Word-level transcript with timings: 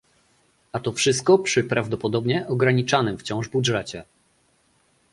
A 0.73 0.79
to 0.79 0.91
wszystko 0.93 1.39
przy 1.39 1.63
prawdopodobnie 1.63 2.47
ograniczanym 2.47 3.17
wciąż 3.17 3.47
budżecie 3.49 4.03